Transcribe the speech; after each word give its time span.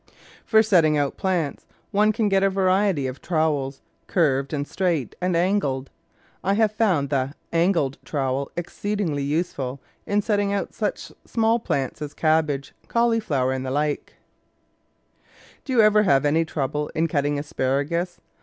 For 0.45 0.63
setting 0.63 0.97
out 0.97 1.15
plants, 1.15 1.67
one 1.91 2.11
can 2.11 2.27
get 2.27 2.41
a 2.41 2.49
variety 2.49 3.05
of 3.05 3.21
trow^els, 3.21 3.81
curved, 4.07 4.51
straight, 4.65 5.15
and 5.21 5.35
angled. 5.35 5.91
I 6.43 6.55
have 6.55 6.71
found 6.71 7.11
the 7.11 7.35
angled 7.53 7.99
trowel 8.03 8.49
exceedingly 8.57 9.21
useful 9.21 9.79
in 10.07 10.23
setting 10.23 10.51
out 10.51 10.73
such 10.73 11.11
small 11.23 11.59
plants 11.59 12.01
as 12.01 12.15
cabbage, 12.15 12.73
cauliflower, 12.87 13.51
and 13.51 13.63
the 13.63 13.69
like. 13.69 14.13
TOOLS 14.15 14.15
WHICH 14.15 14.41
MAKE 14.41 15.03
GARDENING 15.03 15.35
EASY 15.35 15.61
Do 15.65 15.73
you 15.77 15.81
ever 15.81 16.01
have 16.11 16.25
any 16.25 16.45
trouble 16.45 16.87
in 16.95 17.07
cutting 17.07 17.37
aspar 17.37 17.81
agus? 17.81 18.19